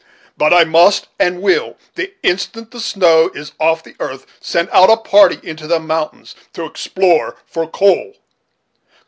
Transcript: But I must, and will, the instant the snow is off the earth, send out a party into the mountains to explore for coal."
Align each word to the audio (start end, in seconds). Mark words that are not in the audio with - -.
But 0.35 0.51
I 0.51 0.63
must, 0.63 1.09
and 1.19 1.43
will, 1.43 1.77
the 1.93 2.15
instant 2.23 2.71
the 2.71 2.79
snow 2.79 3.29
is 3.35 3.51
off 3.59 3.83
the 3.83 3.95
earth, 3.99 4.25
send 4.39 4.67
out 4.71 4.89
a 4.89 4.97
party 4.97 5.37
into 5.47 5.67
the 5.67 5.79
mountains 5.79 6.33
to 6.53 6.65
explore 6.65 7.35
for 7.45 7.67
coal." 7.67 8.15